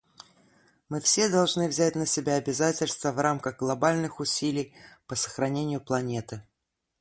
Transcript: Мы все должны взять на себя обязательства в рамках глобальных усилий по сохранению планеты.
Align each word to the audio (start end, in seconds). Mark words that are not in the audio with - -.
Мы 0.89 0.99
все 0.99 1.29
должны 1.29 1.67
взять 1.67 1.93
на 1.93 2.07
себя 2.07 2.33
обязательства 2.37 3.11
в 3.11 3.19
рамках 3.19 3.57
глобальных 3.59 4.19
усилий 4.19 4.73
по 5.05 5.13
сохранению 5.15 5.79
планеты. 5.79 6.43